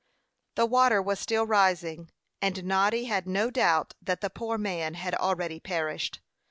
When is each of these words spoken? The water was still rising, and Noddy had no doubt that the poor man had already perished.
The 0.55 0.65
water 0.65 0.99
was 0.99 1.19
still 1.19 1.45
rising, 1.45 2.09
and 2.41 2.63
Noddy 2.65 3.03
had 3.03 3.27
no 3.27 3.51
doubt 3.51 3.93
that 4.01 4.21
the 4.21 4.31
poor 4.31 4.57
man 4.57 4.95
had 4.95 5.13
already 5.13 5.59
perished. 5.59 6.21